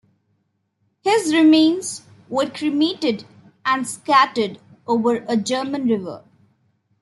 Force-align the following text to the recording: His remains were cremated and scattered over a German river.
His 1.03 1.31
remains 1.31 2.01
were 2.27 2.49
cremated 2.49 3.23
and 3.63 3.87
scattered 3.87 4.59
over 4.87 5.17
a 5.29 5.37
German 5.37 5.87
river. 5.87 6.23